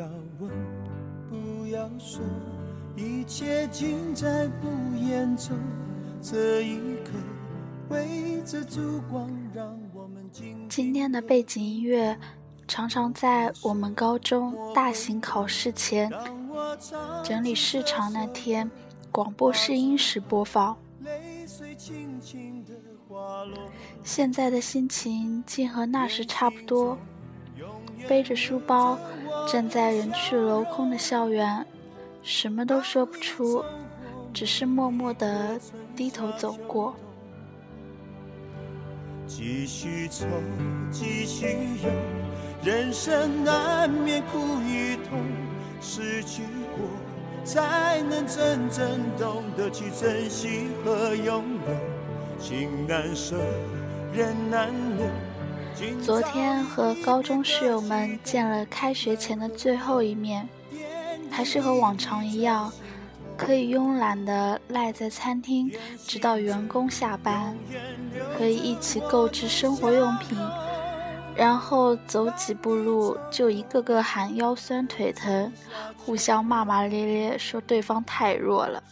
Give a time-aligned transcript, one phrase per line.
[0.00, 0.50] 不要问，
[1.28, 2.22] 不要说，
[2.96, 5.54] 一切尽在不言中。
[6.22, 7.10] 这一刻，
[7.90, 10.26] 围着烛光，让我们
[10.70, 12.18] 今天的背景音乐，
[12.66, 16.10] 常常在我们高中大型考试前
[17.22, 18.70] 整理试场那天
[19.12, 20.74] 广播试音时播放。
[24.02, 26.96] 现在的心情竟和那时差不多，
[28.08, 28.98] 背着书包
[29.46, 31.64] 站在人去楼空的校园，
[32.22, 33.64] 什么都说不出，
[34.32, 35.58] 只是默默地
[35.96, 36.94] 低头走过。
[39.26, 40.26] 继续走，
[40.90, 41.46] 继续
[41.82, 41.90] 游，
[42.64, 45.20] 人生难免苦与痛，
[45.80, 46.42] 失去
[46.76, 46.84] 过
[47.44, 53.36] 才能真正懂得去珍惜和拥有，情难舍。
[54.12, 55.06] 人难留
[56.02, 60.48] 昨天和高中室友们见了开学前的最后一面，
[61.30, 62.72] 还是和往常一样，
[63.36, 65.72] 可以慵懒地赖在餐厅，
[66.06, 67.56] 直到员工下班，
[68.36, 70.36] 可以一起购置生活用品，
[71.34, 75.52] 然后走几步路就一个个喊腰酸腿疼，
[75.96, 78.82] 互相骂骂咧咧说对方太弱了，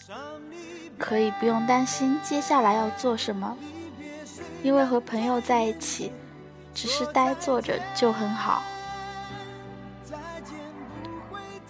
[0.96, 3.56] 可以不用担心接下来要做什么。
[4.62, 6.10] 因为和朋友在一起，
[6.78, 8.62] 只是呆坐着就很好。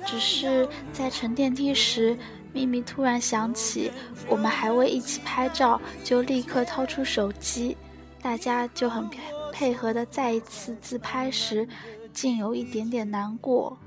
[0.04, 2.14] 只是在乘电梯时，
[2.52, 3.90] 咪咪突然想起，
[4.28, 7.74] 我们还未一起拍照，就立刻掏出手机，
[8.20, 9.08] 大家就很
[9.50, 11.66] 配合的再一次自拍时，
[12.12, 13.78] 竟有一点点难过。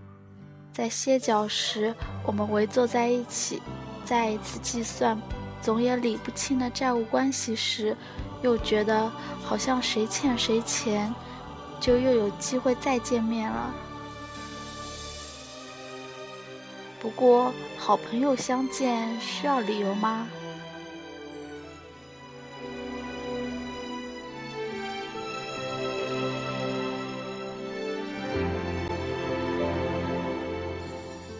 [0.73, 1.93] 在歇脚时，
[2.25, 3.61] 我们围坐在一起，
[4.03, 5.21] 再一次计算
[5.61, 7.95] 总也理不清的债务关系时。
[8.41, 9.11] 又觉得
[9.43, 11.13] 好像谁欠谁钱，
[11.79, 13.73] 就又有机会再见面了。
[16.99, 20.27] 不过，好朋友相见需要理由吗？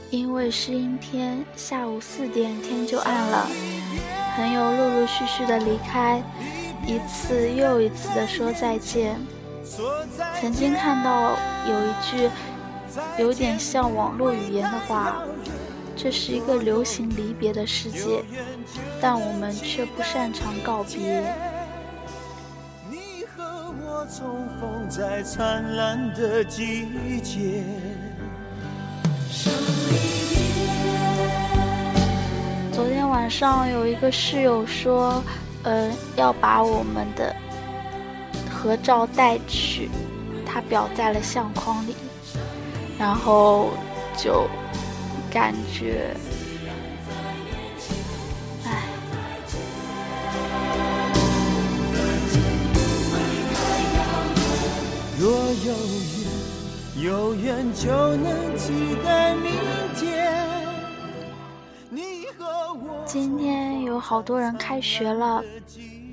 [0.10, 3.48] 因为是阴天，下午四点天就暗了，
[4.36, 6.22] 朋友陆陆续续的离开。
[6.86, 9.20] 一次又一次的说再见。
[10.40, 11.38] 曾经看到
[11.68, 12.30] 有一句
[13.18, 15.22] 有点像网络语言的话
[15.96, 18.24] ：“这是一个流行离别的世界，
[19.00, 21.24] 但我们却不擅长告别。”
[32.74, 35.24] 昨天晚上有一个室友说。
[35.64, 37.36] 嗯，要把我们的
[38.50, 39.90] 合照带去，
[40.46, 41.96] 他裱在了相框里，
[42.98, 43.70] 然后
[44.18, 44.48] 就
[45.32, 46.16] 感觉，
[48.66, 48.84] 唉。
[55.20, 55.74] 若有
[56.18, 59.52] 缘，有缘就能期待明
[59.96, 60.32] 天。
[63.06, 63.61] 今天
[63.92, 65.44] 有好多人开学了，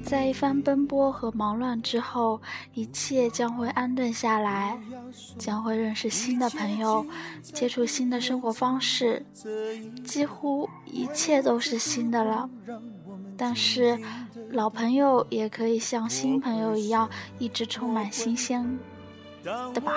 [0.02, 2.40] 在一番奔波和忙乱之后，
[2.74, 4.76] 一切将会安顿下来，
[5.38, 7.06] 将会认识新的朋友，
[7.40, 9.24] 接触新的生活方式，
[10.04, 12.50] 几乎一切都是新的了。
[13.36, 13.96] 但是，
[14.50, 18.76] 老朋友也可以像新朋友一样，一直充满新鲜，
[19.72, 19.92] 对吧？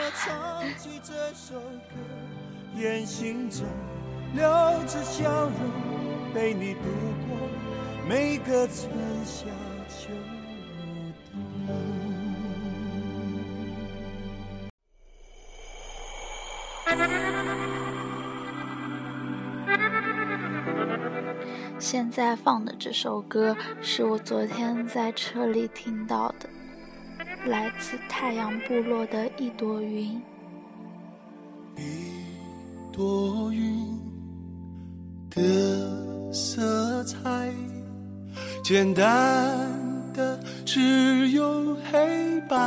[8.11, 8.91] 每个春
[9.25, 9.46] 夏
[9.87, 10.09] 秋
[11.31, 11.41] 冬。
[21.79, 26.49] 现在放的这首歌是我昨天在车里听到的，
[27.46, 30.22] 来自太阳部落的一朵云。
[31.78, 32.11] 一
[32.91, 33.97] 朵云。
[35.29, 37.49] 的色彩，
[38.63, 39.03] 简单
[40.13, 42.58] 的只有黑白。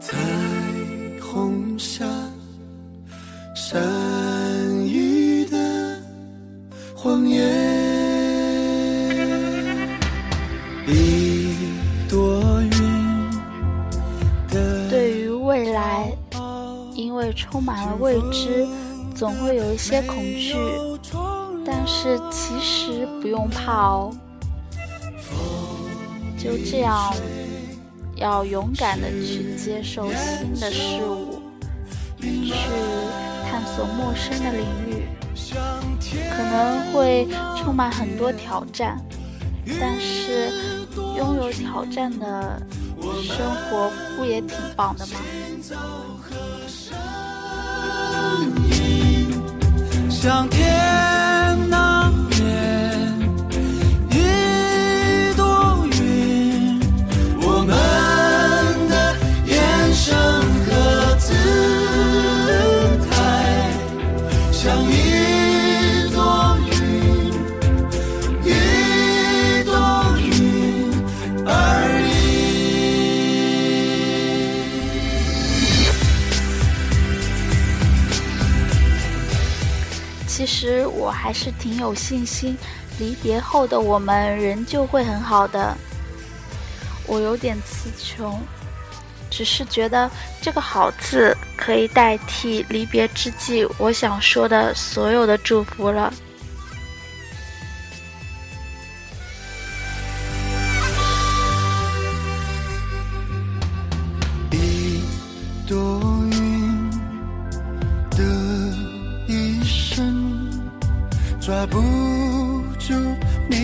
[0.00, 0.16] 彩
[1.20, 2.04] 虹下，
[3.54, 3.78] 山
[4.86, 5.56] 雨的
[6.94, 7.46] 谎言。
[10.86, 11.54] 一
[12.08, 12.70] 朵云。
[14.88, 16.10] 对于未来，
[16.94, 18.66] 因为充满了未知。
[19.14, 20.54] 总会有一些恐惧，
[21.66, 24.14] 但是其实不用怕哦。
[26.38, 27.12] 就这样，
[28.14, 31.42] 要勇敢的去接受新的事物。
[32.18, 32.54] 去
[33.48, 35.06] 探索陌生的领域，
[36.30, 38.98] 可能会充满很多挑战，
[39.78, 40.50] 但是
[41.16, 42.60] 拥有挑战的
[43.22, 45.20] 生活不也挺棒的吗？
[50.10, 50.75] 像天
[80.66, 82.56] 实我还是挺有信心，
[82.98, 85.76] 离别后的我们仍旧会很好的。
[87.06, 88.40] 我有点词穷，
[89.30, 90.10] 只是觉得
[90.42, 96.12] 这个“好”字可以代替离别之际我想说的所有的祝福了。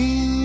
[0.03, 0.42] 你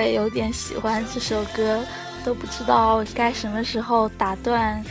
[0.00, 1.84] 我也有点喜欢这首歌，
[2.24, 4.82] 都不知道该什么时候打断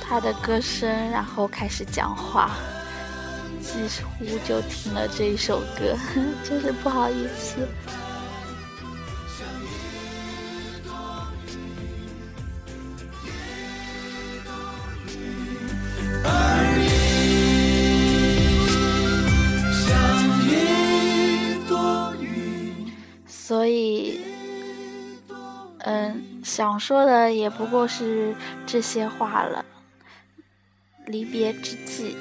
[0.00, 2.50] 他的歌声，然后开始讲话。
[3.60, 5.96] 几乎就听了这一首歌，
[6.42, 7.58] 真是不好意思。
[23.52, 24.18] 所以，
[25.80, 28.34] 嗯，想说的也不过是
[28.64, 29.62] 这些话了。
[31.04, 32.16] 离别之际，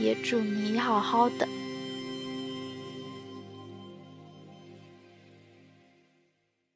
[0.00, 1.46] 也祝你好好的。